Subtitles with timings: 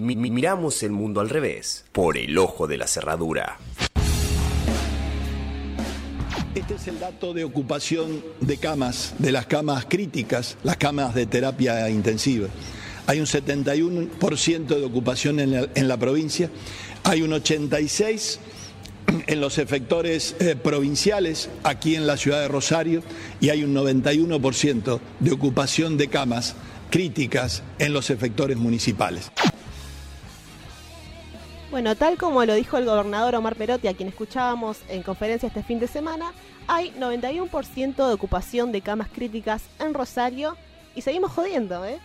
[0.00, 3.58] miramos el mundo al revés, por el ojo de la cerradura.
[6.54, 11.26] Este es el dato de ocupación de camas, de las camas críticas, las camas de
[11.26, 12.48] terapia intensiva.
[13.06, 16.50] Hay un 71% de ocupación en la, provincia,
[17.04, 18.38] hay un 86%
[19.26, 23.02] en los efectores eh, provinciales, aquí en la ciudad de Rosario,
[23.40, 26.56] y hay un 91% de ocupación de camas
[26.90, 29.30] críticas en los efectores municipales.
[31.70, 35.62] Bueno, tal como lo dijo el gobernador Omar Perotti, a quien escuchábamos en conferencia este
[35.62, 36.32] fin de semana,
[36.66, 40.56] hay 91% de ocupación de camas críticas en Rosario
[40.94, 41.98] y seguimos jodiendo, ¿eh?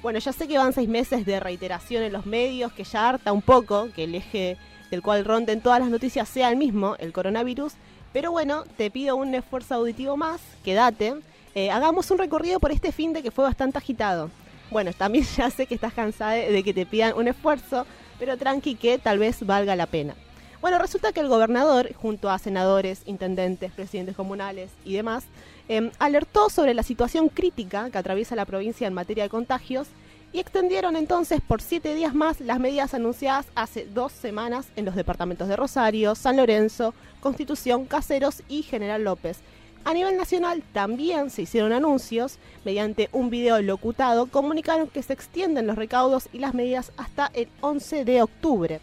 [0.00, 3.32] Bueno, ya sé que van seis meses de reiteración en los medios, que ya harta
[3.32, 4.56] un poco que el eje
[4.90, 7.74] del cual ronden todas las noticias sea el mismo, el coronavirus,
[8.14, 11.14] pero bueno, te pido un esfuerzo auditivo más, quédate,
[11.54, 14.30] eh, hagamos un recorrido por este fin de que fue bastante agitado.
[14.70, 17.86] Bueno, también ya sé que estás cansada de que te pidan un esfuerzo,
[18.18, 20.14] pero tranqui que tal vez valga la pena.
[20.60, 25.24] Bueno, resulta que el gobernador, junto a senadores, intendentes, presidentes comunales y demás,
[25.68, 29.88] em, alertó sobre la situación crítica que atraviesa la provincia en materia de contagios
[30.32, 34.94] y extendieron entonces por siete días más las medidas anunciadas hace dos semanas en los
[34.94, 39.38] departamentos de Rosario, San Lorenzo, Constitución, Caseros y General López.
[39.86, 42.38] A nivel nacional también se hicieron anuncios.
[42.64, 47.48] Mediante un video locutado comunicaron que se extienden los recaudos y las medidas hasta el
[47.60, 48.80] 11 de octubre.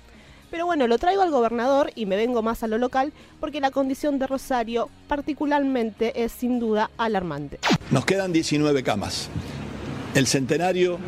[0.51, 3.71] Pero bueno, lo traigo al gobernador y me vengo más a lo local porque la
[3.71, 7.57] condición de Rosario particularmente es sin duda alarmante.
[7.89, 9.29] Nos quedan 19 camas.
[10.13, 10.99] El centenario,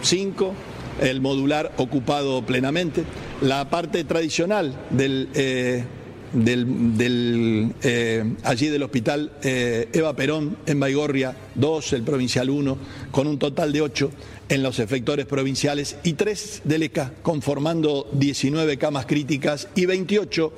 [0.00, 0.54] 5,
[1.02, 3.04] el modular ocupado plenamente.
[3.42, 5.28] La parte tradicional del...
[5.34, 5.84] Eh,
[6.32, 12.78] del, eh, allí del hospital eh, Eva Perón en Baigorria, dos, el provincial 1,
[13.10, 14.10] con un total de ocho
[14.48, 20.52] en los efectores provinciales y tres del ECA, conformando 19 camas críticas y 28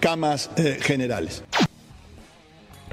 [0.00, 1.42] camas eh, generales.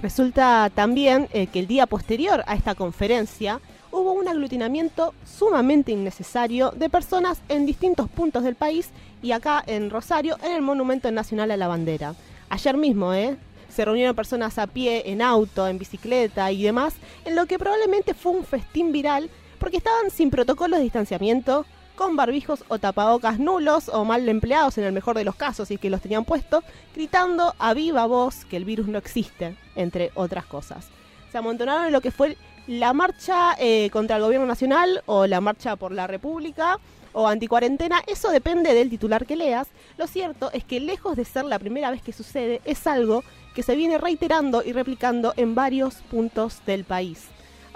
[0.01, 3.59] Resulta también que el día posterior a esta conferencia
[3.91, 8.89] hubo un aglutinamiento sumamente innecesario de personas en distintos puntos del país
[9.21, 12.15] y acá en Rosario en el Monumento Nacional a la Bandera.
[12.49, 13.37] Ayer mismo, ¿eh?
[13.69, 16.95] Se reunieron personas a pie, en auto, en bicicleta y demás,
[17.25, 21.65] en lo que probablemente fue un festín viral porque estaban sin protocolos de distanciamiento,
[21.95, 25.79] con barbijos o tapabocas nulos o mal empleados en el mejor de los casos, es
[25.79, 26.63] que los tenían puestos,
[26.95, 30.89] gritando a viva voz que el virus no existe, entre otras cosas.
[31.31, 35.41] Se amontonaron en lo que fue la marcha eh, contra el gobierno nacional o la
[35.41, 36.79] marcha por la república
[37.13, 39.69] o anticuarentena, eso depende del titular que leas.
[39.97, 43.23] Lo cierto es que lejos de ser la primera vez que sucede, es algo
[43.55, 47.27] que se viene reiterando y replicando en varios puntos del país.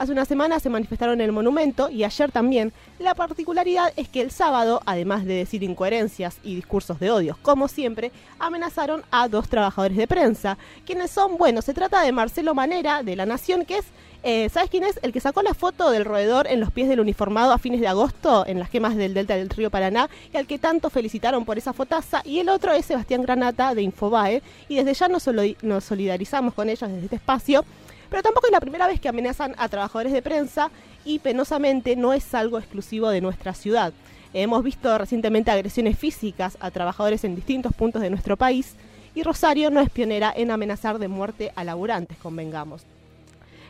[0.01, 2.73] Hace una semana se manifestaron en el monumento y ayer también.
[2.97, 7.67] La particularidad es que el sábado, además de decir incoherencias y discursos de odios, como
[7.67, 10.57] siempre, amenazaron a dos trabajadores de prensa,
[10.87, 13.85] quienes son, bueno, se trata de Marcelo Manera, de La Nación, que es
[14.23, 14.99] eh, ¿Sabes quién es?
[15.03, 17.87] El que sacó la foto del roedor en los pies del uniformado a fines de
[17.87, 21.59] agosto en las quemas del delta del río Paraná y al que tanto felicitaron por
[21.59, 22.21] esa fotaza.
[22.23, 25.27] Y el otro es Sebastián Granata de Infobae y desde ya nos,
[25.61, 27.65] nos solidarizamos con ellos desde este espacio.
[28.11, 30.69] Pero tampoco es la primera vez que amenazan a trabajadores de prensa
[31.05, 33.93] y penosamente no es algo exclusivo de nuestra ciudad.
[34.33, 38.75] Hemos visto recientemente agresiones físicas a trabajadores en distintos puntos de nuestro país
[39.15, 42.81] y Rosario no es pionera en amenazar de muerte a laburantes, convengamos.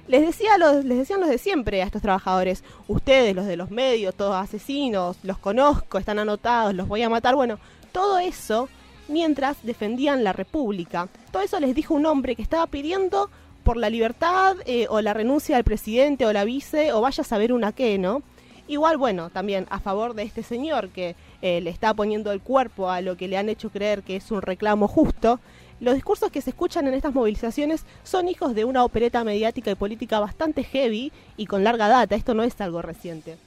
[0.08, 3.70] Les, decía los, les decían los de siempre a estos trabajadores, ustedes, los de los
[3.70, 7.36] medios, todos asesinos, los conozco, están anotados, los voy a matar.
[7.36, 7.60] Bueno,
[7.92, 8.70] todo eso
[9.08, 11.10] mientras defendían la República.
[11.32, 13.30] Todo eso les dijo un hombre que estaba pidiendo
[13.64, 17.26] por la libertad eh, o la renuncia del presidente o la vice o vaya a
[17.26, 18.24] saber una qué, ¿no?
[18.68, 22.90] Igual, bueno, también a favor de este señor que eh, le está poniendo el cuerpo
[22.90, 25.40] a lo que le han hecho creer que es un reclamo justo,
[25.82, 29.76] los discursos que se escuchan en estas movilizaciones son hijos de una opereta mediática y
[29.76, 33.38] política bastante heavy y con larga data, esto no es algo reciente.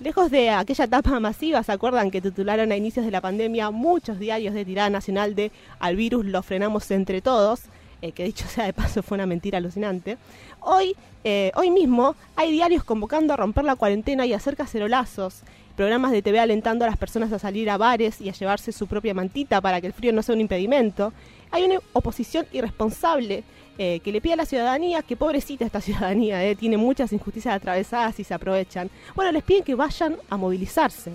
[0.00, 4.18] Lejos de aquella etapa masiva, ¿se acuerdan que titularon a inicios de la pandemia muchos
[4.18, 7.62] diarios de tirada nacional de al virus lo frenamos entre todos?
[8.02, 10.18] Eh, que dicho sea de paso fue una mentira alucinante.
[10.58, 15.42] Hoy, eh, hoy mismo hay diarios convocando a romper la cuarentena y hacer cacerolazos
[15.76, 18.88] programas de TV alentando a las personas a salir a bares y a llevarse su
[18.88, 21.12] propia mantita para que el frío no sea un impedimento.
[21.52, 23.44] Hay una oposición irresponsable
[23.78, 28.18] eh, que le pide a la ciudadanía, que pobrecita esta ciudadanía, tiene muchas injusticias atravesadas
[28.18, 28.90] y se aprovechan.
[29.14, 31.12] Bueno, les piden que vayan a movilizarse.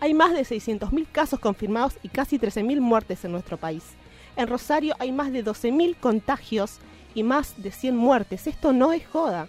[0.00, 3.84] Hay más de 600.000 casos confirmados y casi 13.000 muertes en nuestro país.
[4.40, 6.78] En Rosario hay más de 12.000 contagios
[7.14, 8.46] y más de 100 muertes.
[8.46, 9.48] Esto no es joda.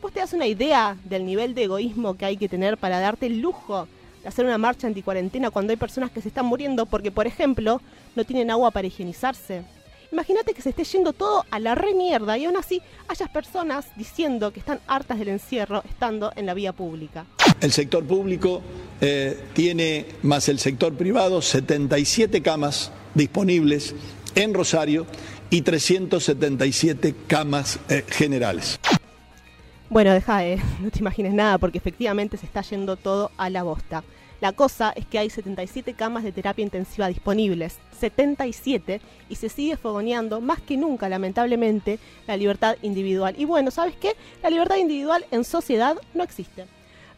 [0.00, 3.26] ¿Vos te das una idea del nivel de egoísmo que hay que tener para darte
[3.26, 3.88] el lujo
[4.22, 7.80] de hacer una marcha anticuarentena cuando hay personas que se están muriendo porque, por ejemplo,
[8.14, 9.64] no tienen agua para higienizarse.
[10.12, 13.86] Imagínate que se esté yendo todo a la re mierda y aún así hayas personas
[13.96, 17.26] diciendo que están hartas del encierro estando en la vía pública.
[17.60, 18.62] El sector público
[19.00, 23.94] eh, tiene, más el sector privado, 77 camas disponibles
[24.34, 25.06] en Rosario
[25.50, 28.78] y 377 camas eh, generales.
[29.90, 33.62] Bueno, deja, de, no te imagines nada porque efectivamente se está yendo todo a la
[33.62, 34.04] bosta.
[34.40, 39.76] La cosa es que hay 77 camas de terapia intensiva disponibles, 77, y se sigue
[39.76, 41.98] fogoneando más que nunca, lamentablemente,
[42.28, 43.34] la libertad individual.
[43.36, 44.12] Y bueno, ¿sabes qué?
[44.40, 46.66] La libertad individual en sociedad no existe.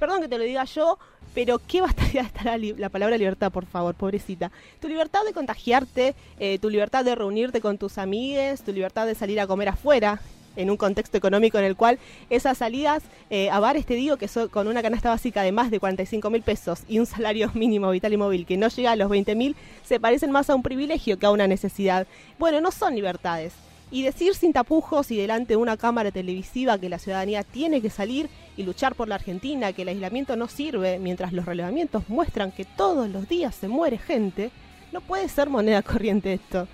[0.01, 0.99] Perdón que te lo diga yo,
[1.35, 4.51] pero qué bastaría estar la, la, palabra libertad, por favor, pobrecita.
[4.81, 9.15] Tu libertad de contagiarte, eh, tu libertad de reunirte con tus amigues, tu libertad de
[9.15, 10.21] salir a comer afuera,
[10.57, 11.99] en un contexto económico en el cual
[12.29, 15.71] esas salidas eh, a bares, te digo, que son con una canasta básica de más
[15.71, 18.97] de 45 mil pesos y un salario mínimo vital y móvil que no llega a
[18.97, 22.07] los 20 mil, se parecen más a un privilegio que a una necesidad.
[22.39, 23.53] Bueno, no son libertades.
[23.93, 27.91] Y decir sin tapujos y delante de una cámara televisiva que la ciudadanía tiene que
[27.91, 32.53] salir y luchar por la Argentina, que el aislamiento no sirve, mientras los relevamientos muestran
[32.53, 34.53] que todos los días se muere gente,
[34.93, 36.69] no puede ser moneda corriente esto.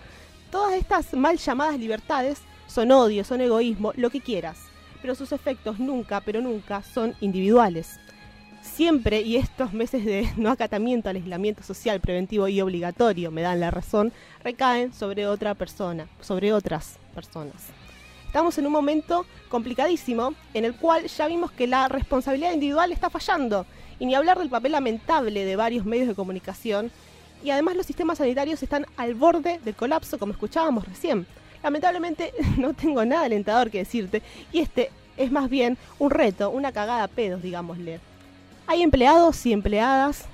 [0.51, 4.59] Todas estas mal llamadas libertades son odio, son egoísmo, lo que quieras,
[5.01, 7.99] pero sus efectos nunca, pero nunca son individuales.
[8.61, 13.61] Siempre, y estos meses de no acatamiento al aislamiento social preventivo y obligatorio me dan
[13.61, 14.13] la razón,
[14.45, 17.57] recaen sobre otra persona, sobre otras personas.
[18.27, 23.09] Estamos en un momento complicadísimo en el cual ya vimos que la responsabilidad individual está
[23.11, 23.65] fallando,
[23.99, 26.91] y ni hablar del papel lamentable de varios medios de comunicación,
[27.43, 31.27] y además los sistemas sanitarios están al borde del colapso, como escuchábamos recién.
[31.63, 34.23] Lamentablemente no tengo nada alentador que decirte
[34.53, 38.01] y este es más bien un reto, una cagada a pedos, digámosle.
[38.67, 40.27] Hay empleados y empleadas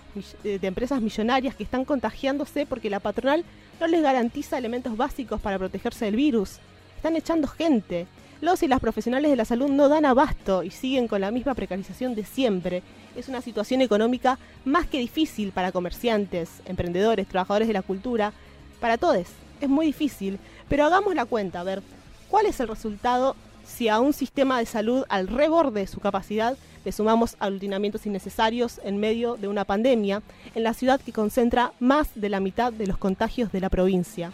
[0.42, 3.44] de empresas millonarias que están contagiándose porque la patronal
[3.80, 6.58] no les garantiza elementos básicos para protegerse del virus.
[7.02, 8.06] Están echando gente.
[8.40, 11.52] Los y las profesionales de la salud no dan abasto y siguen con la misma
[11.52, 12.84] precarización de siempre.
[13.16, 18.32] Es una situación económica más que difícil para comerciantes, emprendedores, trabajadores de la cultura,
[18.78, 19.26] para todos.
[19.60, 20.38] Es muy difícil,
[20.68, 21.82] pero hagamos la cuenta, a ver,
[22.30, 23.34] ¿cuál es el resultado
[23.66, 28.80] si a un sistema de salud al reborde de su capacidad le sumamos aglutinamientos innecesarios
[28.84, 30.22] en medio de una pandemia
[30.54, 34.30] en la ciudad que concentra más de la mitad de los contagios de la provincia?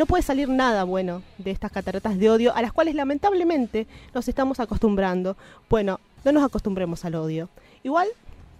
[0.00, 4.26] No puede salir nada bueno de estas cataratas de odio a las cuales lamentablemente nos
[4.28, 5.36] estamos acostumbrando.
[5.68, 7.50] Bueno, no nos acostumbremos al odio.
[7.82, 8.08] Igual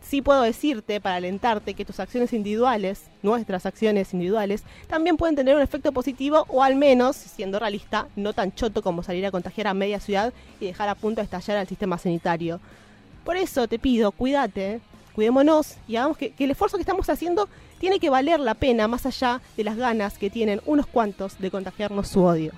[0.03, 5.57] sí puedo decirte, para alentarte, que tus acciones individuales, nuestras acciones individuales, también pueden tener
[5.57, 9.69] un efecto positivo o al menos, siendo realista, no tan choto como salir a contagiar
[9.69, 12.61] a media ciudad y dejar a punto de estallar al sistema sanitario.
[13.25, 14.83] Por eso te pido, cuídate,
[15.15, 17.49] cuidémonos y hagamos que, el esfuerzo que estamos haciendo
[17.79, 21.51] tiene que valer la pena más allá de las ganas que tienen unos cuantos de
[21.51, 22.53] contagiarnos su odio.